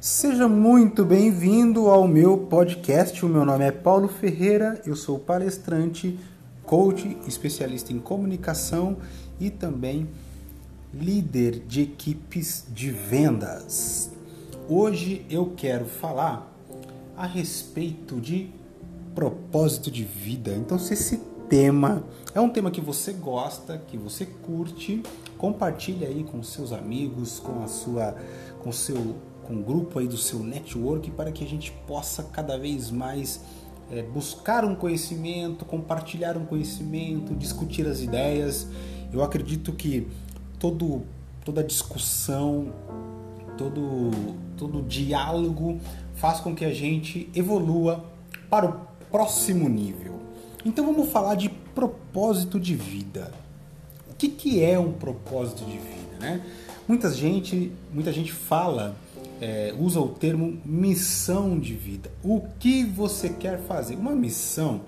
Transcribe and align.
Seja 0.00 0.46
muito 0.48 1.04
bem-vindo 1.04 1.88
ao 1.88 2.06
meu 2.06 2.38
podcast. 2.38 3.26
O 3.26 3.28
meu 3.28 3.44
nome 3.44 3.64
é 3.64 3.72
Paulo 3.72 4.06
Ferreira, 4.06 4.80
eu 4.86 4.94
sou 4.94 5.18
palestrante, 5.18 6.16
coach, 6.62 7.18
especialista 7.26 7.92
em 7.92 7.98
comunicação 7.98 8.98
e 9.40 9.50
também 9.50 10.08
líder 10.94 11.64
de 11.66 11.82
equipes 11.82 12.64
de 12.72 12.92
vendas. 12.92 14.12
Hoje 14.68 15.26
eu 15.28 15.52
quero 15.56 15.86
falar 15.86 16.48
a 17.16 17.26
respeito 17.26 18.20
de 18.20 18.50
propósito 19.16 19.90
de 19.90 20.04
vida. 20.04 20.52
Então, 20.54 20.78
se 20.78 20.94
esse 20.94 21.16
tema 21.48 22.04
é 22.32 22.40
um 22.40 22.48
tema 22.48 22.70
que 22.70 22.80
você 22.80 23.12
gosta, 23.12 23.82
que 23.88 23.96
você 23.96 24.26
curte, 24.26 25.02
compartilhe 25.36 26.04
aí 26.04 26.22
com 26.22 26.40
seus 26.42 26.72
amigos, 26.72 27.40
com 27.40 27.64
a 27.64 27.66
sua, 27.66 28.14
com 28.62 28.70
seu, 28.70 29.16
com 29.48 29.54
o 29.54 29.62
grupo 29.62 29.98
aí 29.98 30.06
do 30.06 30.18
seu 30.18 30.40
network 30.40 31.10
para 31.12 31.32
que 31.32 31.42
a 31.42 31.46
gente 31.48 31.72
possa 31.86 32.22
cada 32.22 32.58
vez 32.58 32.90
mais 32.90 33.40
é, 33.90 34.02
buscar 34.02 34.62
um 34.62 34.74
conhecimento, 34.74 35.64
compartilhar 35.64 36.36
um 36.36 36.44
conhecimento, 36.44 37.34
discutir 37.34 37.86
as 37.86 38.00
ideias. 38.00 38.68
Eu 39.10 39.24
acredito 39.24 39.72
que 39.72 40.06
todo, 40.58 41.02
toda 41.42 41.64
discussão, 41.64 42.74
todo, 43.56 44.10
todo 44.54 44.82
diálogo 44.82 45.80
faz 46.14 46.40
com 46.40 46.54
que 46.54 46.66
a 46.66 46.74
gente 46.74 47.30
evolua 47.34 48.04
para 48.50 48.66
o 48.66 48.80
próximo 49.10 49.66
nível. 49.66 50.20
Então 50.62 50.84
vamos 50.84 51.10
falar 51.10 51.36
de 51.36 51.48
propósito 51.48 52.60
de 52.60 52.74
vida. 52.74 53.32
O 54.10 54.14
que, 54.14 54.28
que 54.28 54.62
é 54.62 54.78
um 54.78 54.92
propósito 54.92 55.64
de 55.64 55.78
vida? 55.78 56.18
Né? 56.20 56.42
Muita 56.86 57.10
gente, 57.10 57.72
muita 57.92 58.12
gente 58.12 58.32
fala, 58.32 58.96
é, 59.40 59.74
usa 59.78 60.00
o 60.00 60.08
termo 60.08 60.60
missão 60.64 61.58
de 61.58 61.74
vida. 61.74 62.10
O 62.22 62.42
que 62.58 62.84
você 62.84 63.28
quer 63.28 63.60
fazer? 63.60 63.96
Uma 63.96 64.14
missão 64.14 64.82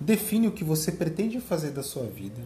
define 0.00 0.48
o 0.48 0.52
que 0.52 0.64
você 0.64 0.90
pretende 0.90 1.40
fazer 1.40 1.70
da 1.70 1.82
sua 1.82 2.04
vida, 2.04 2.42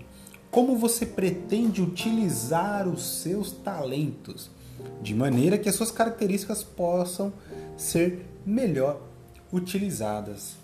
como 0.50 0.76
você 0.76 1.06
pretende 1.06 1.82
utilizar 1.82 2.88
os 2.88 3.20
seus 3.20 3.52
talentos, 3.52 4.50
de 5.00 5.14
maneira 5.14 5.56
que 5.56 5.68
as 5.68 5.74
suas 5.74 5.90
características 5.90 6.62
possam 6.62 7.32
ser 7.76 8.26
melhor 8.44 9.00
utilizadas. 9.52 10.56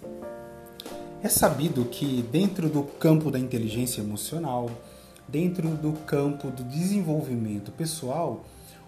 É 1.22 1.28
sabido 1.28 1.84
que 1.84 2.22
dentro 2.32 2.68
do 2.68 2.82
campo 2.82 3.30
da 3.30 3.38
inteligência 3.38 4.00
emocional, 4.00 4.68
dentro 5.28 5.68
do 5.68 5.92
campo 6.04 6.50
do 6.50 6.64
desenvolvimento 6.64 7.70
pessoal, 7.70 8.44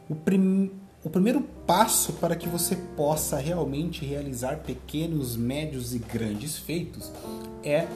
o, 0.09 0.15
prim... 0.15 0.71
o 1.05 1.11
primeiro 1.11 1.43
passo 1.67 2.15
para 2.15 2.35
que 2.35 2.49
você 2.49 2.75
possa 2.97 3.37
realmente 3.37 4.07
realizar 4.07 4.61
pequenos, 4.61 5.37
médios 5.37 5.95
e 5.95 5.99
grandes 5.99 6.57
feitos 6.57 7.13
é 7.63 7.87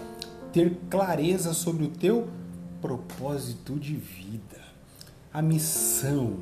ter 0.52 0.76
clareza 0.90 1.54
sobre 1.54 1.84
o 1.84 1.88
teu 1.88 2.28
propósito 2.82 3.78
de 3.78 3.96
vida, 3.96 4.60
a 5.32 5.40
missão, 5.40 6.36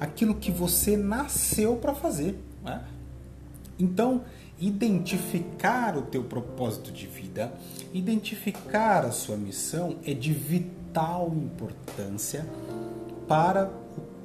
aquilo 0.00 0.34
que 0.34 0.50
você 0.50 0.96
nasceu 0.96 1.76
para 1.76 1.94
fazer. 1.94 2.36
Né? 2.64 2.82
Então, 3.78 4.24
identificar 4.58 5.96
o 5.96 6.02
teu 6.02 6.24
propósito 6.24 6.90
de 6.90 7.06
vida, 7.06 7.52
identificar 7.94 9.04
a 9.04 9.12
sua 9.12 9.36
missão 9.36 9.96
é 10.04 10.12
de 10.12 10.32
vital 10.32 11.32
importância 11.32 12.44
para 13.28 13.70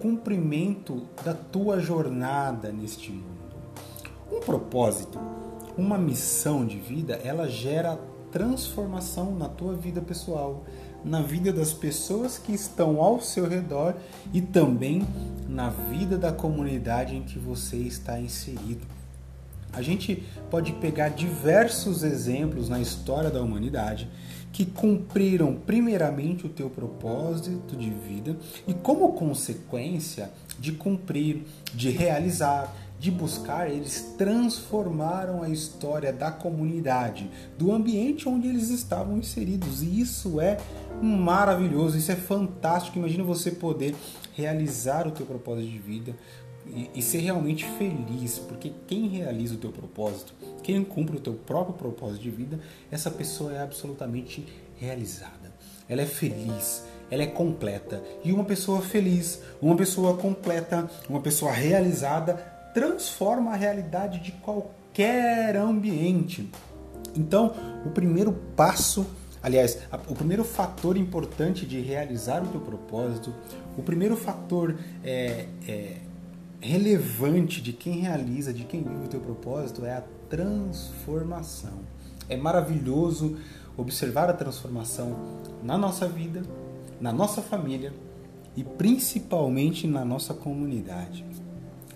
cumprimento 0.03 1.07
da 1.23 1.33
tua 1.33 1.79
jornada 1.79 2.73
neste 2.73 3.09
mundo. 3.09 3.55
Um 4.29 4.41
propósito, 4.41 5.17
uma 5.77 5.97
missão 5.97 6.65
de 6.65 6.77
vida, 6.77 7.13
ela 7.23 7.47
gera 7.47 7.97
transformação 8.29 9.33
na 9.33 9.47
tua 9.47 9.73
vida 9.75 10.01
pessoal, 10.01 10.65
na 11.05 11.21
vida 11.21 11.53
das 11.53 11.71
pessoas 11.71 12.37
que 12.37 12.51
estão 12.51 13.01
ao 13.01 13.21
seu 13.21 13.47
redor 13.47 13.95
e 14.33 14.41
também 14.41 15.07
na 15.47 15.69
vida 15.69 16.17
da 16.17 16.33
comunidade 16.33 17.15
em 17.15 17.23
que 17.23 17.39
você 17.39 17.77
está 17.77 18.19
inserido. 18.19 18.85
A 19.71 19.81
gente 19.81 20.21
pode 20.51 20.73
pegar 20.73 21.09
diversos 21.09 22.03
exemplos 22.03 22.67
na 22.67 22.81
história 22.81 23.31
da 23.31 23.41
humanidade 23.41 24.09
que 24.53 24.65
cumpriram 24.65 25.55
primeiramente 25.55 26.45
o 26.45 26.49
teu 26.49 26.69
propósito 26.69 27.75
de 27.75 27.89
vida 27.89 28.37
e 28.67 28.73
como 28.73 29.13
consequência 29.13 30.31
de 30.59 30.71
cumprir, 30.71 31.43
de 31.73 31.89
realizar, 31.89 32.73
de 32.99 33.11
buscar, 33.11 33.69
eles 33.69 34.13
transformaram 34.17 35.41
a 35.41 35.49
história 35.49 36.13
da 36.13 36.31
comunidade, 36.31 37.29
do 37.57 37.73
ambiente 37.73 38.29
onde 38.29 38.47
eles 38.47 38.69
estavam 38.69 39.17
inseridos. 39.17 39.81
E 39.81 39.99
isso 39.99 40.39
é 40.39 40.57
maravilhoso, 41.01 41.97
isso 41.97 42.11
é 42.11 42.15
fantástico. 42.15 42.99
Imagina 42.99 43.23
você 43.23 43.51
poder 43.51 43.95
realizar 44.33 45.07
o 45.07 45.11
teu 45.11 45.25
propósito 45.25 45.69
de 45.69 45.79
vida, 45.79 46.15
e, 46.67 46.89
e, 46.95 47.01
ser 47.01 47.19
realmente 47.19 47.65
feliz, 47.77 48.39
porque 48.39 48.71
quem 48.87 49.07
realiza 49.07 49.55
o 49.55 49.57
teu 49.57 49.71
propósito, 49.71 50.33
quem 50.61 50.83
cumpre 50.83 51.17
o 51.17 51.19
teu 51.19 51.33
próprio 51.33 51.75
propósito 51.75 52.21
de 52.21 52.29
vida, 52.29 52.59
essa 52.91 53.11
pessoa 53.11 53.53
é 53.53 53.61
absolutamente 53.61 54.45
realizada. 54.77 55.53
Ela 55.87 56.01
é 56.01 56.05
feliz, 56.05 56.83
ela 57.11 57.23
é 57.23 57.27
completa. 57.27 58.01
E 58.23 58.31
uma 58.31 58.45
pessoa 58.45 58.81
feliz, 58.81 59.41
uma 59.61 59.75
pessoa 59.75 60.17
completa, 60.17 60.89
uma 61.09 61.19
pessoa 61.19 61.51
realizada 61.51 62.35
transforma 62.73 63.51
a 63.51 63.55
realidade 63.55 64.19
de 64.19 64.31
qualquer 64.31 65.55
ambiente. 65.55 66.49
Então, 67.15 67.53
o 67.85 67.91
primeiro 67.91 68.33
passo 68.55 69.05
Aliás, 69.43 69.77
o 70.07 70.15
primeiro 70.15 70.45
fator 70.45 70.95
importante 70.95 71.65
de 71.65 71.81
realizar 71.81 72.41
o 72.41 72.47
teu 72.47 72.61
propósito, 72.61 73.35
o 73.77 73.83
primeiro 73.83 74.15
fator 74.15 74.77
é, 75.03 75.47
é, 75.67 75.97
relevante 76.63 77.61
de 77.61 77.73
quem 77.73 77.99
realiza, 77.99 78.53
de 78.53 78.63
quem 78.63 78.81
vive 78.81 79.05
o 79.05 79.09
teu 79.09 79.19
propósito 79.19 79.85
é 79.85 79.97
a 79.97 80.03
transformação. 80.29 81.79
É 82.29 82.37
maravilhoso 82.37 83.37
observar 83.75 84.29
a 84.29 84.33
transformação 84.33 85.13
na 85.61 85.77
nossa 85.77 86.07
vida, 86.07 86.41
na 87.01 87.11
nossa 87.11 87.41
família 87.41 87.93
e 88.55 88.63
principalmente 88.63 89.85
na 89.85 90.05
nossa 90.05 90.33
comunidade. 90.33 91.25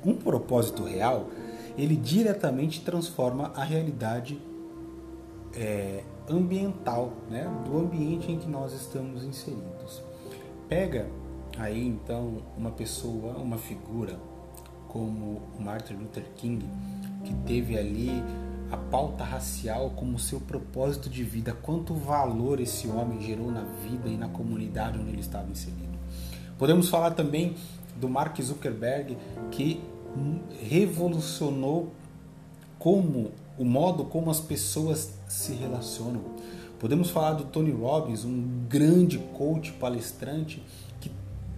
Um 0.05 0.13
propósito 0.13 0.83
real, 0.83 1.29
ele 1.77 1.95
diretamente 1.95 2.81
transforma 2.81 3.53
a 3.55 3.63
realidade 3.63 4.37
é, 5.55 6.03
ambiental, 6.29 7.13
né, 7.29 7.49
do 7.63 7.77
ambiente 7.77 8.29
em 8.29 8.37
que 8.37 8.49
nós 8.49 8.73
estamos 8.73 9.23
inseridos. 9.23 10.03
Pega 10.67 11.07
aí 11.57 11.87
então 11.87 12.43
uma 12.57 12.71
pessoa, 12.71 13.37
uma 13.37 13.57
figura 13.57 14.19
como 14.87 15.41
Martin 15.59 15.93
Luther 15.95 16.25
King, 16.35 16.65
que 17.23 17.33
teve 17.45 17.77
ali 17.77 18.23
a 18.71 18.77
pauta 18.77 19.23
racial 19.23 19.91
como 19.95 20.19
seu 20.19 20.39
propósito 20.39 21.09
de 21.09 21.23
vida, 21.23 21.53
quanto 21.53 21.93
valor 21.93 22.59
esse 22.59 22.87
homem 22.87 23.21
gerou 23.21 23.51
na 23.51 23.61
vida 23.61 24.09
e 24.09 24.17
na 24.17 24.27
comunidade 24.27 24.99
onde 24.99 25.09
ele 25.09 25.21
estava 25.21 25.49
inserido. 25.49 25.97
Podemos 26.57 26.89
falar 26.89 27.11
também 27.11 27.55
do 27.95 28.09
Mark 28.09 28.39
Zuckerberg, 28.41 29.17
que 29.51 29.81
revolucionou 30.61 31.91
como 32.79 33.31
o 33.57 33.65
modo 33.65 34.05
como 34.05 34.29
as 34.29 34.39
pessoas 34.39 35.13
se 35.27 35.53
relacionam. 35.53 36.21
Podemos 36.79 37.09
falar 37.09 37.33
do 37.33 37.45
Tony 37.45 37.71
Robbins, 37.71 38.23
um 38.23 38.65
grande 38.69 39.17
coach 39.35 39.71
palestrante 39.73 40.61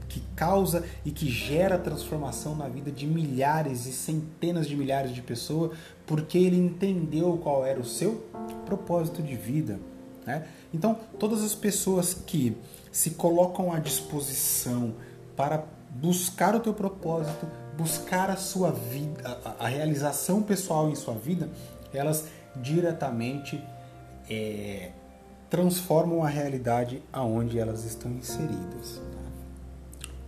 que 0.09 0.22
causa 0.36 0.84
e 1.06 1.11
que 1.11 1.29
gera 1.29 1.78
transformação 1.78 2.56
na 2.56 2.67
vida 2.67 2.91
de 2.91 3.08
milhares 3.08 3.85
e 3.85 3.94
centenas 3.94 4.67
de 4.67 4.76
milhares 4.76 5.14
de 5.14 5.22
pessoas, 5.22 5.78
porque 6.06 6.38
ele 6.38 6.58
entendeu 6.58 7.40
qual 7.41 7.66
era 7.66 7.79
o 7.79 7.85
seu 7.85 8.28
propósito 8.66 9.22
de 9.22 9.35
vida. 9.35 9.79
Né? 10.26 10.46
Então, 10.73 10.97
todas 11.17 11.44
as 11.44 11.56
pessoas 11.56 12.14
que 12.14 12.58
se 12.91 13.11
colocam 13.11 13.72
à 13.72 13.79
disposição 13.79 14.96
para 15.35 15.64
buscar 15.91 16.56
o 16.56 16.59
teu 16.59 16.73
propósito, 16.73 17.47
buscar 17.78 18.29
a 18.29 18.35
sua 18.35 18.72
vida, 18.72 19.40
a, 19.46 19.66
a 19.66 19.67
realização 19.67 20.41
pessoal 20.41 20.90
em 20.90 20.96
sua 20.96 21.14
vida, 21.14 21.50
elas 21.94 22.26
diretamente 22.56 23.64
é, 24.29 24.91
transformam 25.50 26.23
a 26.23 26.28
realidade 26.28 27.02
aonde 27.11 27.58
elas 27.58 27.85
estão 27.85 28.11
inseridas. 28.11 29.02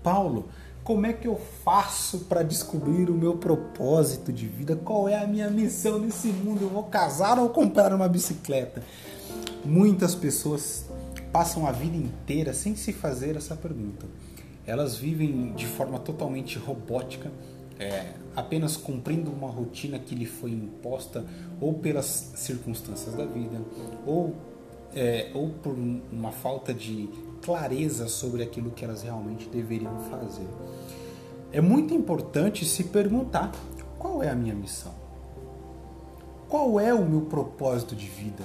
Paulo, 0.03 0.50
como 0.83 1.06
é 1.06 1.13
que 1.13 1.27
eu 1.27 1.39
faço 1.63 2.19
para 2.21 2.42
descobrir 2.44 3.09
o 3.09 3.13
meu 3.13 3.36
propósito 3.38 4.33
de 4.33 4.48
vida? 4.48 4.75
Qual 4.75 5.07
é 5.07 5.21
a 5.21 5.27
minha 5.27 5.50
missão 5.50 6.00
nesse 6.00 6.27
mundo? 6.30 6.63
Eu 6.63 6.69
vou 6.69 6.83
casar 6.83 7.38
ou 7.38 7.50
comprar 7.50 7.94
uma 7.94 8.09
bicicleta? 8.09 8.81
Muitas 9.63 10.15
pessoas 10.15 10.86
passam 11.31 11.68
a 11.68 11.71
vida 11.71 11.95
inteira 11.95 12.53
sem 12.53 12.75
se 12.75 12.92
fazer 12.92 13.36
essa 13.36 13.56
pergunta. 13.56 14.06
Elas 14.65 14.98
vivem 14.98 15.53
de 15.53 15.65
forma 15.65 16.00
totalmente 16.00 16.57
robótica, 16.57 17.31
é, 17.80 18.13
apenas 18.36 18.75
cumprindo 18.75 19.31
uma 19.31 19.50
rotina 19.50 19.97
que 19.97 20.13
lhe 20.13 20.25
foi 20.25 20.51
imposta 20.51 21.25
ou 21.59 21.75
pelas 21.75 22.31
circunstâncias 22.36 23.15
da 23.15 23.25
vida 23.25 23.59
ou, 24.06 24.36
é, 24.96 25.32
ou 25.34 25.50
por 25.50 25.76
uma 26.12 26.32
falta 26.32 26.74
de 26.74 27.10
clareza 27.42 28.08
sobre 28.08 28.44
aquilo 28.44 28.72
que 28.72 28.86
elas 28.86 29.02
realmente 29.02 29.50
deveriam 29.50 29.98
fazer. 30.10 30.48
É 31.52 31.60
muito 31.60 31.94
importante 31.94 32.66
se 32.66 32.86
perguntar 32.86 33.52
qual 33.98 34.24
é 34.24 34.30
a 34.30 34.36
minha 34.36 34.56
missão? 34.56 34.94
Qual 36.48 36.80
é 36.80 36.94
o 36.94 37.06
meu 37.06 37.22
propósito 37.22 37.96
de 37.96 38.08
vida? 38.08 38.44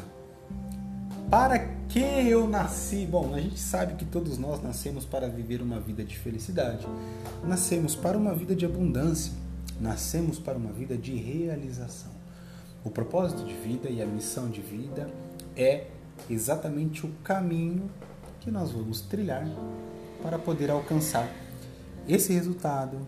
Para 1.30 1.58
que 1.88 1.98
eu 1.98 2.48
nasci? 2.48 3.04
Bom, 3.04 3.34
a 3.34 3.40
gente 3.40 3.58
sabe 3.58 3.94
que 3.94 4.04
todos 4.04 4.38
nós 4.38 4.62
nascemos 4.62 5.04
para 5.04 5.28
viver 5.28 5.60
uma 5.60 5.80
vida 5.80 6.04
de 6.04 6.16
felicidade. 6.16 6.86
Nascemos 7.44 7.96
para 7.96 8.16
uma 8.16 8.34
vida 8.34 8.54
de 8.54 8.64
abundância. 8.64 9.32
Nascemos 9.80 10.38
para 10.38 10.56
uma 10.56 10.72
vida 10.72 10.96
de 10.96 11.14
realização. 11.16 12.12
O 12.84 12.90
propósito 12.90 13.44
de 13.44 13.54
vida 13.54 13.88
e 13.90 14.00
a 14.00 14.06
missão 14.06 14.48
de 14.48 14.60
vida 14.60 15.10
é 15.56 15.86
exatamente 16.28 17.04
o 17.04 17.10
caminho 17.22 17.90
que 18.40 18.50
nós 18.50 18.70
vamos 18.70 19.00
trilhar 19.00 19.46
para 20.22 20.38
poder 20.38 20.70
alcançar 20.70 21.28
esse 22.08 22.32
resultado, 22.32 22.98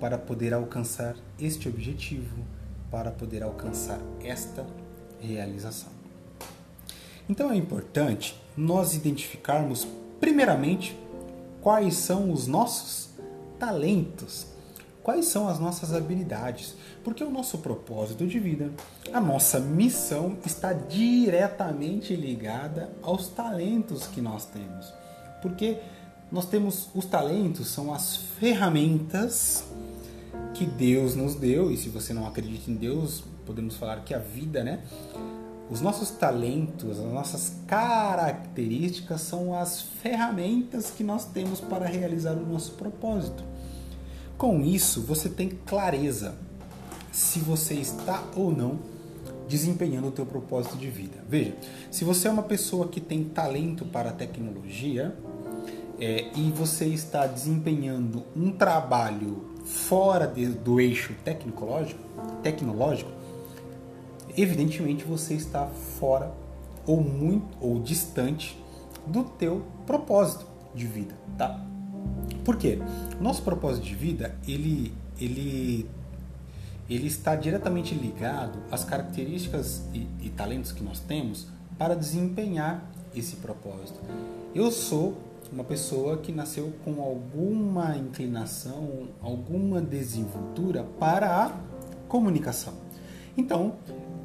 para 0.00 0.18
poder 0.18 0.52
alcançar 0.52 1.16
este 1.38 1.68
objetivo, 1.68 2.36
para 2.90 3.10
poder 3.10 3.42
alcançar 3.42 4.00
esta 4.22 4.66
realização. 5.20 5.90
Então 7.28 7.50
é 7.50 7.56
importante 7.56 8.40
nós 8.56 8.94
identificarmos, 8.94 9.86
primeiramente, 10.18 10.98
quais 11.60 11.94
são 11.96 12.32
os 12.32 12.46
nossos 12.46 13.10
talentos, 13.58 14.46
quais 15.08 15.24
são 15.24 15.48
as 15.48 15.58
nossas 15.58 15.94
habilidades, 15.94 16.74
porque 17.02 17.24
o 17.24 17.30
nosso 17.30 17.56
propósito 17.56 18.26
de 18.26 18.38
vida, 18.38 18.70
a 19.10 19.18
nossa 19.18 19.58
missão 19.58 20.36
está 20.44 20.74
diretamente 20.74 22.14
ligada 22.14 22.90
aos 23.00 23.28
talentos 23.28 24.06
que 24.06 24.20
nós 24.20 24.44
temos. 24.44 24.92
Porque 25.40 25.78
nós 26.30 26.44
temos 26.44 26.90
os 26.94 27.06
talentos, 27.06 27.68
são 27.68 27.94
as 27.94 28.18
ferramentas 28.38 29.64
que 30.52 30.66
Deus 30.66 31.14
nos 31.14 31.34
deu, 31.34 31.72
e 31.72 31.78
se 31.78 31.88
você 31.88 32.12
não 32.12 32.26
acredita 32.26 32.70
em 32.70 32.74
Deus, 32.74 33.24
podemos 33.46 33.76
falar 33.76 34.04
que 34.04 34.12
a 34.12 34.18
vida, 34.18 34.62
né? 34.62 34.82
Os 35.70 35.80
nossos 35.80 36.10
talentos, 36.10 37.00
as 37.00 37.12
nossas 37.12 37.56
características 37.66 39.22
são 39.22 39.54
as 39.58 39.80
ferramentas 39.80 40.90
que 40.90 41.02
nós 41.02 41.24
temos 41.24 41.62
para 41.62 41.86
realizar 41.86 42.34
o 42.34 42.44
nosso 42.44 42.72
propósito. 42.72 43.42
Com 44.38 44.62
isso, 44.62 45.02
você 45.02 45.28
tem 45.28 45.48
clareza 45.48 46.36
se 47.10 47.40
você 47.40 47.74
está 47.74 48.22
ou 48.36 48.52
não 48.52 48.78
desempenhando 49.48 50.06
o 50.06 50.10
teu 50.12 50.24
propósito 50.24 50.76
de 50.76 50.88
vida. 50.88 51.24
Veja, 51.28 51.56
se 51.90 52.04
você 52.04 52.28
é 52.28 52.30
uma 52.30 52.44
pessoa 52.44 52.86
que 52.86 53.00
tem 53.00 53.24
talento 53.24 53.84
para 53.84 54.10
a 54.10 54.12
tecnologia 54.12 55.12
é, 55.98 56.30
e 56.36 56.52
você 56.52 56.86
está 56.86 57.26
desempenhando 57.26 58.22
um 58.36 58.52
trabalho 58.52 59.42
fora 59.64 60.28
de, 60.28 60.46
do 60.46 60.80
eixo 60.80 61.14
tecnológico, 61.24 62.00
tecnológico, 62.40 63.10
evidentemente 64.36 65.04
você 65.04 65.34
está 65.34 65.66
fora 65.98 66.32
ou 66.86 67.00
muito 67.00 67.58
ou 67.60 67.80
distante 67.80 68.56
do 69.04 69.24
teu 69.24 69.64
propósito 69.84 70.46
de 70.72 70.86
vida, 70.86 71.16
tá? 71.36 71.67
Por 72.48 72.56
quê? 72.56 72.78
Nosso 73.20 73.42
propósito 73.42 73.84
de 73.84 73.94
vida, 73.94 74.34
ele 74.48 74.90
ele 75.20 75.86
ele 76.88 77.06
está 77.06 77.36
diretamente 77.36 77.94
ligado 77.94 78.58
às 78.70 78.84
características 78.84 79.82
e, 79.92 80.06
e 80.22 80.30
talentos 80.30 80.72
que 80.72 80.82
nós 80.82 80.98
temos 80.98 81.46
para 81.76 81.94
desempenhar 81.94 82.90
esse 83.14 83.36
propósito. 83.36 84.00
Eu 84.54 84.70
sou 84.70 85.18
uma 85.52 85.62
pessoa 85.62 86.16
que 86.16 86.32
nasceu 86.32 86.72
com 86.86 87.02
alguma 87.02 87.94
inclinação, 87.98 89.08
alguma 89.20 89.82
desenvoltura 89.82 90.84
para 90.98 91.44
a 91.44 91.52
comunicação. 92.08 92.72
Então, 93.36 93.74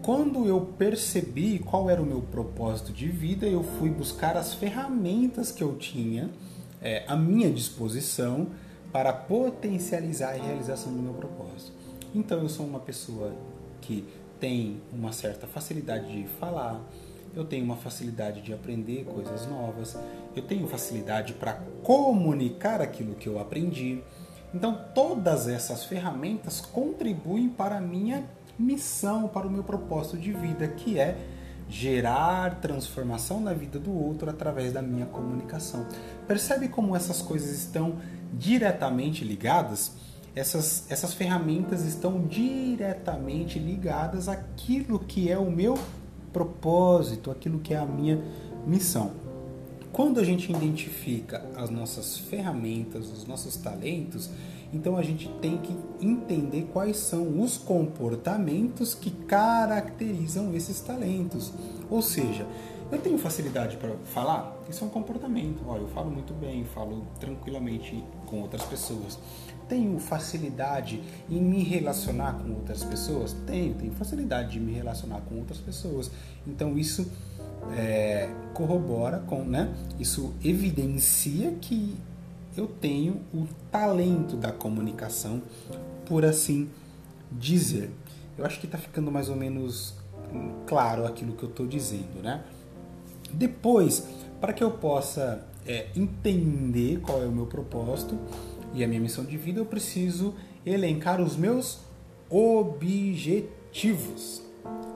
quando 0.01 0.45
eu 0.45 0.61
percebi 0.77 1.59
qual 1.59 1.89
era 1.89 2.01
o 2.01 2.05
meu 2.05 2.21
propósito 2.21 2.93
de 2.93 3.09
vida, 3.09 3.45
eu 3.45 3.63
fui 3.63 3.89
buscar 3.89 4.37
as 4.37 4.53
ferramentas 4.53 5.51
que 5.51 5.61
eu 5.61 5.75
tinha 5.75 6.29
é, 6.83 7.03
à 7.07 7.15
minha 7.15 7.49
disposição 7.49 8.47
para 8.91 9.11
potencializar 9.11 10.31
a 10.31 10.43
realização 10.43 10.93
do 10.93 11.01
meu 11.01 11.13
propósito. 11.13 11.71
Então, 12.13 12.39
eu 12.41 12.49
sou 12.49 12.65
uma 12.65 12.79
pessoa 12.79 13.33
que 13.81 14.05
tem 14.39 14.81
uma 14.91 15.11
certa 15.11 15.47
facilidade 15.47 16.11
de 16.11 16.27
falar, 16.27 16.79
eu 17.35 17.43
tenho 17.43 17.65
uma 17.65 17.77
facilidade 17.77 18.41
de 18.41 18.53
aprender 18.53 19.05
coisas 19.05 19.47
novas, 19.47 19.97
eu 20.35 20.43
tenho 20.43 20.67
facilidade 20.67 21.33
para 21.33 21.53
comunicar 21.81 22.81
aquilo 22.81 23.15
que 23.15 23.27
eu 23.27 23.39
aprendi. 23.39 24.03
Então, 24.53 24.79
todas 24.93 25.47
essas 25.47 25.85
ferramentas 25.85 26.61
contribuem 26.61 27.49
para 27.49 27.77
a 27.77 27.81
minha 27.81 28.23
missão, 28.59 29.27
para 29.27 29.47
o 29.47 29.49
meu 29.49 29.63
propósito 29.63 30.17
de 30.17 30.31
vida, 30.31 30.67
que 30.67 30.99
é 30.99 31.17
gerar 31.69 32.59
transformação 32.61 33.39
na 33.39 33.53
vida 33.53 33.79
do 33.79 33.91
outro 33.91 34.29
através 34.29 34.73
da 34.73 34.81
minha 34.81 35.05
comunicação. 35.05 35.85
Percebe 36.27 36.67
como 36.67 36.95
essas 36.95 37.21
coisas 37.21 37.51
estão 37.51 37.97
diretamente 38.33 39.23
ligadas? 39.23 39.91
Essas, 40.35 40.85
essas 40.89 41.13
ferramentas 41.13 41.85
estão 41.85 42.25
diretamente 42.25 43.59
ligadas 43.59 44.27
àquilo 44.27 44.99
que 44.99 45.31
é 45.31 45.37
o 45.37 45.49
meu 45.51 45.77
propósito, 46.31 47.29
aquilo 47.29 47.59
que 47.59 47.73
é 47.73 47.77
a 47.77 47.85
minha 47.85 48.19
missão. 48.65 49.11
Quando 49.91 50.19
a 50.19 50.23
gente 50.23 50.51
identifica 50.51 51.45
as 51.55 51.69
nossas 51.69 52.17
ferramentas, 52.17 53.11
os 53.11 53.27
nossos 53.27 53.55
talentos, 53.55 54.31
então 54.73 54.97
a 54.97 55.03
gente 55.03 55.29
tem 55.41 55.57
que 55.57 55.75
entender 56.01 56.69
quais 56.73 56.97
são 56.97 57.41
os 57.41 57.57
comportamentos 57.57 58.95
que 58.95 59.11
caracterizam 59.11 60.53
esses 60.53 60.79
talentos. 60.81 61.53
Ou 61.89 62.01
seja, 62.01 62.47
eu 62.91 62.99
tenho 62.99 63.17
facilidade 63.17 63.77
para 63.77 63.95
falar? 64.13 64.55
Isso 64.69 64.83
é 64.83 64.87
um 64.87 64.89
comportamento. 64.89 65.63
Olha, 65.67 65.81
eu 65.81 65.87
falo 65.89 66.11
muito 66.11 66.33
bem, 66.33 66.63
falo 66.63 67.05
tranquilamente 67.19 68.03
com 68.25 68.41
outras 68.41 68.63
pessoas. 68.63 69.17
Tenho 69.67 69.97
facilidade 69.99 71.01
em 71.29 71.41
me 71.41 71.63
relacionar 71.63 72.33
com 72.33 72.53
outras 72.53 72.83
pessoas? 72.83 73.33
Tenho, 73.47 73.73
tenho 73.75 73.93
facilidade 73.93 74.51
de 74.51 74.59
me 74.59 74.73
relacionar 74.73 75.21
com 75.21 75.35
outras 75.37 75.57
pessoas. 75.59 76.11
Então 76.45 76.77
isso 76.77 77.09
é, 77.75 78.29
corrobora 78.53 79.19
com, 79.19 79.43
né? 79.43 79.73
Isso 79.99 80.33
evidencia 80.43 81.51
que 81.61 81.95
eu 82.55 82.67
tenho 82.67 83.21
o 83.33 83.47
talento 83.71 84.35
da 84.35 84.51
comunicação, 84.51 85.41
por 86.05 86.25
assim 86.25 86.69
dizer. 87.31 87.89
Eu 88.37 88.45
acho 88.45 88.59
que 88.59 88.65
está 88.65 88.77
ficando 88.77 89.11
mais 89.11 89.29
ou 89.29 89.35
menos 89.35 89.95
claro 90.65 91.05
aquilo 91.05 91.33
que 91.33 91.43
eu 91.43 91.49
estou 91.49 91.67
dizendo, 91.67 92.21
né? 92.21 92.43
Depois, 93.31 94.07
para 94.39 94.53
que 94.53 94.63
eu 94.63 94.71
possa 94.71 95.45
é, 95.65 95.87
entender 95.95 96.99
qual 97.01 97.21
é 97.21 97.25
o 97.25 97.31
meu 97.31 97.45
propósito, 97.45 98.17
e 98.73 98.83
a 98.83 98.87
minha 98.87 98.99
missão 98.99 99.23
de 99.23 99.37
vida, 99.37 99.59
eu 99.59 99.65
preciso 99.65 100.33
elencar 100.65 101.21
os 101.21 101.37
meus 101.37 101.79
objetivos. 102.29 103.51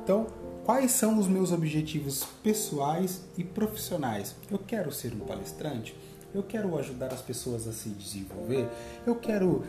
Então, 0.03 0.25
quais 0.65 0.91
são 0.91 1.19
os 1.19 1.27
meus 1.27 1.51
objetivos 1.51 2.25
pessoais 2.41 3.21
e 3.37 3.43
profissionais? 3.43 4.35
Eu 4.49 4.57
quero 4.57 4.91
ser 4.91 5.13
um 5.13 5.19
palestrante, 5.19 5.95
eu 6.37 6.43
quero 6.43 6.77
ajudar 6.77 7.13
as 7.13 7.21
pessoas 7.21 7.67
a 7.67 7.73
se 7.73 7.89
desenvolver, 7.89 8.67
eu 9.05 9.15
quero 9.15 9.63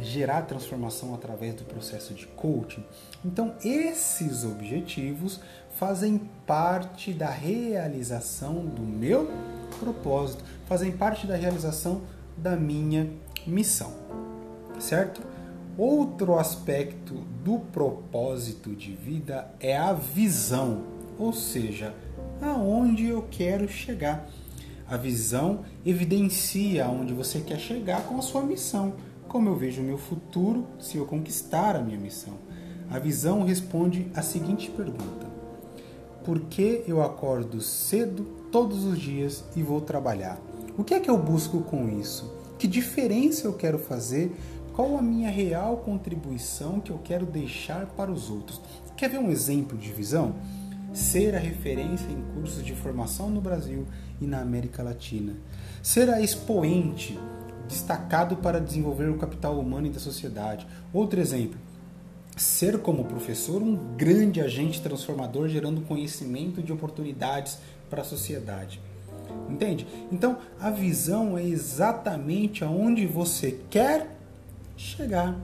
gerar 0.00 0.42
transformação 0.42 1.14
através 1.14 1.54
do 1.54 1.64
processo 1.64 2.14
de 2.14 2.26
coaching. 2.26 2.84
Então, 3.24 3.54
esses 3.62 4.44
objetivos 4.44 5.40
fazem 5.76 6.18
parte 6.46 7.12
da 7.12 7.30
realização 7.30 8.64
do 8.64 8.82
meu 8.82 9.30
propósito, 9.78 10.44
fazem 10.66 10.92
parte 10.92 11.26
da 11.26 11.36
realização 11.36 12.02
da 12.36 12.56
minha 12.56 13.10
missão, 13.46 13.92
certo? 14.78 15.22
Outro 15.76 16.38
aspecto 16.38 17.14
do 17.44 17.58
propósito 17.58 18.74
de 18.74 18.92
vida 18.92 19.50
é 19.58 19.76
a 19.76 19.92
visão, 19.92 20.84
ou 21.18 21.32
seja, 21.32 21.94
aonde 22.40 23.06
eu 23.06 23.26
quero 23.30 23.68
chegar. 23.68 24.28
A 24.88 24.96
visão 24.96 25.60
evidencia 25.84 26.84
aonde 26.84 27.14
você 27.14 27.40
quer 27.40 27.58
chegar 27.58 28.04
com 28.04 28.18
a 28.18 28.22
sua 28.22 28.42
missão, 28.42 28.94
como 29.28 29.48
eu 29.48 29.56
vejo 29.56 29.80
o 29.80 29.84
meu 29.84 29.98
futuro 29.98 30.66
se 30.78 30.96
eu 30.96 31.06
conquistar 31.06 31.76
a 31.76 31.80
minha 31.80 31.98
missão. 31.98 32.34
A 32.90 32.98
visão 32.98 33.44
responde 33.44 34.10
a 34.14 34.22
seguinte 34.22 34.70
pergunta: 34.70 35.26
Por 36.24 36.40
que 36.40 36.84
eu 36.86 37.02
acordo 37.02 37.60
cedo 37.60 38.24
todos 38.50 38.84
os 38.84 38.98
dias 38.98 39.44
e 39.56 39.62
vou 39.62 39.80
trabalhar? 39.80 40.38
O 40.76 40.84
que 40.84 40.94
é 40.94 41.00
que 41.00 41.10
eu 41.10 41.18
busco 41.18 41.60
com 41.60 41.88
isso? 42.00 42.32
Que 42.58 42.68
diferença 42.68 43.46
eu 43.46 43.54
quero 43.54 43.78
fazer 43.78 44.32
Qual 44.74 44.96
a 44.96 45.02
minha 45.02 45.28
real 45.28 45.76
contribuição 45.78 46.80
que 46.80 46.90
eu 46.90 46.98
quero 47.04 47.26
deixar 47.26 47.86
para 47.88 48.10
os 48.10 48.30
outros? 48.30 48.58
Quer 48.96 49.10
ver 49.10 49.18
um 49.18 49.30
exemplo 49.30 49.76
de 49.76 49.92
visão? 49.92 50.34
Ser 50.92 51.34
a 51.34 51.38
referência 51.38 52.10
em 52.10 52.22
cursos 52.34 52.64
de 52.64 52.74
formação 52.74 53.30
no 53.30 53.40
Brasil 53.40 53.86
e 54.20 54.26
na 54.26 54.40
América 54.40 54.82
Latina. 54.82 55.34
Ser 55.82 56.10
a 56.10 56.20
expoente 56.20 57.18
destacado 57.66 58.36
para 58.36 58.60
desenvolver 58.60 59.08
o 59.08 59.16
capital 59.16 59.58
humano 59.58 59.86
e 59.86 59.90
da 59.90 59.98
sociedade. 59.98 60.66
Outro 60.92 61.18
exemplo, 61.18 61.58
ser 62.36 62.78
como 62.78 63.04
professor 63.04 63.62
um 63.62 63.96
grande 63.96 64.40
agente 64.40 64.82
transformador 64.82 65.48
gerando 65.48 65.80
conhecimento 65.82 66.62
de 66.62 66.72
oportunidades 66.72 67.58
para 67.88 68.02
a 68.02 68.04
sociedade. 68.04 68.80
Entende? 69.48 69.86
Então, 70.10 70.38
a 70.60 70.70
visão 70.70 71.38
é 71.38 71.44
exatamente 71.44 72.64
aonde 72.64 73.06
você 73.06 73.58
quer 73.70 74.14
chegar. 74.76 75.38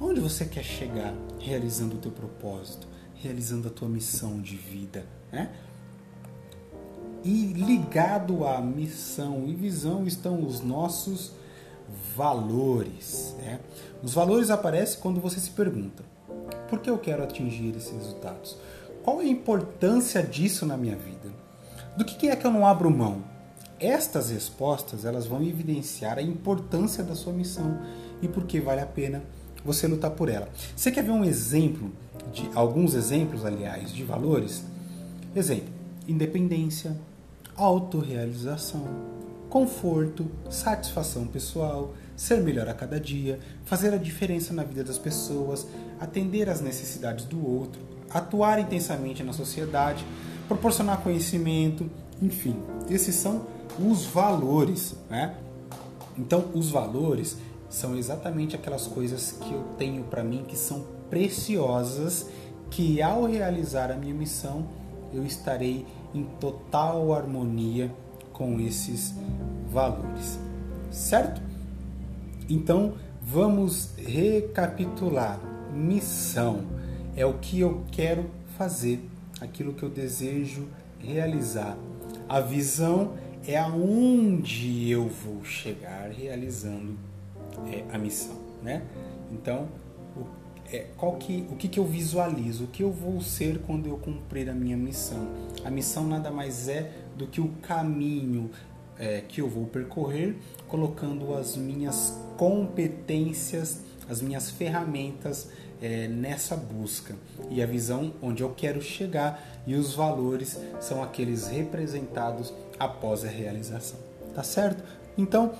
Onde 0.00 0.20
você 0.20 0.44
quer 0.44 0.64
chegar 0.64 1.14
realizando 1.38 1.96
o 1.96 1.98
teu 1.98 2.10
propósito, 2.10 2.86
realizando 3.24 3.68
a 3.68 3.70
tua 3.70 3.88
missão 3.88 4.40
de 4.40 4.56
vida, 4.56 5.04
né? 5.32 5.50
E 7.24 7.46
ligado 7.54 8.46
à 8.46 8.60
missão 8.60 9.44
e 9.46 9.54
visão 9.54 10.06
estão 10.06 10.44
os 10.44 10.60
nossos 10.60 11.32
valores. 12.14 13.34
Né? 13.38 13.60
Os 14.02 14.12
valores 14.12 14.50
aparecem 14.50 15.00
quando 15.00 15.20
você 15.20 15.40
se 15.40 15.50
pergunta: 15.50 16.04
por 16.68 16.80
que 16.80 16.90
eu 16.90 16.98
quero 16.98 17.22
atingir 17.22 17.74
esses 17.74 17.92
resultados? 17.92 18.58
Qual 19.02 19.22
é 19.22 19.24
a 19.24 19.28
importância 19.28 20.22
disso 20.22 20.66
na 20.66 20.76
minha 20.76 20.96
vida? 20.96 21.32
Do 21.96 22.04
que 22.04 22.28
é 22.28 22.36
que 22.36 22.46
eu 22.46 22.50
não 22.50 22.66
abro 22.66 22.90
mão? 22.90 23.24
Estas 23.80 24.30
respostas 24.30 25.04
elas 25.04 25.26
vão 25.26 25.42
evidenciar 25.42 26.18
a 26.18 26.22
importância 26.22 27.02
da 27.02 27.14
sua 27.14 27.32
missão 27.32 27.80
e 28.22 28.28
por 28.28 28.44
que 28.44 28.60
vale 28.60 28.80
a 28.80 28.86
pena 28.86 29.22
você 29.64 29.86
lutar 29.86 30.10
por 30.10 30.28
ela. 30.28 30.48
Você 30.76 30.90
quer 30.90 31.02
ver 31.02 31.10
um 31.10 31.24
exemplo 31.24 31.90
de 32.32 32.48
alguns 32.54 32.94
exemplos, 32.94 33.44
aliás, 33.44 33.92
de 33.92 34.04
valores? 34.04 34.64
Exemplo: 35.34 35.68
independência, 36.06 36.96
autorrealização, 37.56 38.86
conforto, 39.48 40.26
satisfação 40.50 41.26
pessoal, 41.26 41.94
ser 42.16 42.40
melhor 42.42 42.68
a 42.68 42.74
cada 42.74 43.00
dia, 43.00 43.40
fazer 43.64 43.92
a 43.94 43.96
diferença 43.96 44.52
na 44.52 44.62
vida 44.62 44.84
das 44.84 44.98
pessoas, 44.98 45.66
atender 46.00 46.48
às 46.48 46.60
necessidades 46.60 47.24
do 47.24 47.44
outro, 47.44 47.80
atuar 48.10 48.58
intensamente 48.58 49.22
na 49.22 49.32
sociedade, 49.32 50.04
proporcionar 50.48 51.02
conhecimento, 51.02 51.90
enfim, 52.20 52.56
esses 52.88 53.14
são 53.14 53.46
os 53.78 54.04
valores, 54.04 54.94
né? 55.10 55.36
Então, 56.16 56.44
os 56.54 56.70
valores 56.70 57.36
são 57.74 57.96
exatamente 57.96 58.54
aquelas 58.54 58.86
coisas 58.86 59.32
que 59.32 59.52
eu 59.52 59.64
tenho 59.76 60.04
para 60.04 60.22
mim 60.22 60.44
que 60.46 60.56
são 60.56 60.84
preciosas, 61.10 62.28
que 62.70 63.02
ao 63.02 63.24
realizar 63.24 63.90
a 63.90 63.96
minha 63.96 64.14
missão 64.14 64.64
eu 65.12 65.26
estarei 65.26 65.84
em 66.14 66.22
total 66.38 67.12
harmonia 67.12 67.92
com 68.32 68.60
esses 68.60 69.12
valores, 69.72 70.38
certo? 70.92 71.42
Então 72.48 72.94
vamos 73.20 73.90
recapitular. 73.96 75.40
Missão 75.74 76.62
é 77.16 77.26
o 77.26 77.34
que 77.34 77.58
eu 77.58 77.82
quero 77.90 78.30
fazer, 78.56 79.04
aquilo 79.40 79.72
que 79.72 79.82
eu 79.82 79.90
desejo 79.90 80.68
realizar. 81.00 81.76
A 82.28 82.38
visão 82.38 83.14
é 83.44 83.58
aonde 83.58 84.88
eu 84.88 85.08
vou 85.08 85.44
chegar 85.44 86.08
realizando 86.12 86.96
é, 87.70 87.84
a 87.92 87.98
missão, 87.98 88.36
né? 88.62 88.82
Então, 89.30 89.68
o, 90.16 90.26
é, 90.72 90.86
qual 90.96 91.16
que, 91.16 91.46
o 91.50 91.56
que, 91.56 91.68
que 91.68 91.78
eu 91.78 91.84
visualizo? 91.84 92.64
O 92.64 92.66
que 92.68 92.82
eu 92.82 92.90
vou 92.90 93.20
ser 93.20 93.60
quando 93.60 93.88
eu 93.88 93.96
cumprir 93.96 94.48
a 94.48 94.54
minha 94.54 94.76
missão? 94.76 95.28
A 95.64 95.70
missão 95.70 96.06
nada 96.06 96.30
mais 96.30 96.68
é 96.68 96.90
do 97.16 97.26
que 97.26 97.40
o 97.40 97.48
caminho 97.62 98.50
é, 98.98 99.22
que 99.26 99.40
eu 99.40 99.48
vou 99.48 99.66
percorrer, 99.66 100.36
colocando 100.68 101.34
as 101.34 101.56
minhas 101.56 102.18
competências, 102.36 103.82
as 104.08 104.20
minhas 104.20 104.50
ferramentas 104.50 105.48
é, 105.82 106.08
nessa 106.08 106.56
busca. 106.56 107.14
E 107.50 107.62
a 107.62 107.66
visão 107.66 108.14
onde 108.22 108.42
eu 108.42 108.50
quero 108.50 108.80
chegar 108.80 109.62
e 109.66 109.74
os 109.74 109.94
valores 109.94 110.58
são 110.80 111.02
aqueles 111.02 111.46
representados 111.46 112.52
após 112.78 113.24
a 113.24 113.28
realização. 113.28 113.98
Tá 114.34 114.42
certo? 114.42 114.82
Então, 115.16 115.52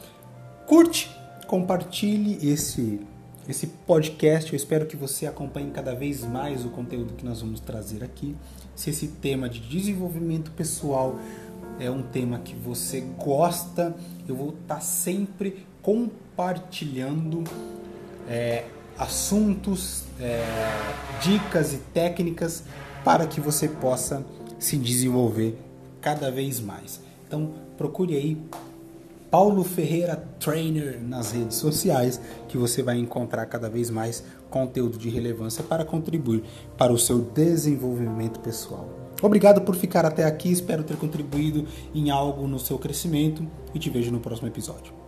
curte 0.67 1.11
compartilhe 1.47 2.39
esse 2.47 3.01
esse 3.49 3.67
podcast. 3.67 4.53
Eu 4.53 4.57
espero 4.57 4.87
que 4.87 4.97
você 4.97 5.27
acompanhe 5.27 5.71
cada 5.71 5.95
vez 5.95 6.25
mais 6.25 6.65
o 6.65 6.71
conteúdo 6.71 7.15
que 7.15 7.25
nós 7.25 7.41
vamos 7.41 7.61
trazer 7.61 8.03
aqui. 8.03 8.35
Se 8.75 8.91
esse 8.91 9.09
tema 9.09 9.49
de 9.49 9.61
desenvolvimento 9.61 10.51
pessoal 10.53 11.19
é 11.79 11.91
um 11.91 12.03
tema 12.03 12.39
que 12.39 12.55
você 12.55 13.01
gosta, 13.01 13.95
eu 14.27 14.35
vou 14.35 14.51
estar 14.51 14.81
sempre 14.81 15.67
compartilhando 15.83 17.45
é, 18.29 18.65
assuntos, 18.99 20.05
é, 20.21 20.43
dicas 21.21 21.75
e 21.75 21.79
técnicas 21.93 22.65
para 23.05 23.27
que 23.27 23.41
você 23.41 23.69
possa 23.69 24.25
se 24.59 24.77
desenvolver 24.79 25.59
cada 26.01 26.31
vez 26.31 26.61
mais. 26.61 27.01
Então 27.27 27.53
procure 27.77 28.17
aí 28.17 28.39
Paulo 29.35 29.65
Ferreira 29.65 30.15
Trainer 30.39 31.03
nas 31.03 31.33
redes 31.33 31.57
sociais, 31.57 32.21
que 32.47 32.57
você 32.57 32.85
vai 32.85 32.99
encontrar 32.99 33.45
cada 33.47 33.69
vez 33.69 33.91
mais 33.91 34.23
conteúdo 34.49 34.97
de 34.97 35.09
relevância 35.09 35.65
para 35.65 35.85
contribuir 35.85 36.45
para 36.79 36.93
o 36.93 36.99
seu 36.99 37.19
desenvolvimento 37.19 38.39
pessoal. 38.39 38.89
Obrigado 39.21 39.63
por 39.63 39.75
ficar 39.75 40.07
até 40.07 40.23
aqui, 40.23 40.53
espero 40.53 40.85
ter 40.85 40.97
contribuído 40.97 41.67
em 41.93 42.11
algo 42.11 42.47
no 42.47 42.61
seu 42.61 42.79
crescimento 42.79 43.45
e 43.75 43.79
te 43.81 43.91
vejo 43.91 44.13
no 44.13 44.21
próximo 44.21 44.47
episódio. 44.47 45.04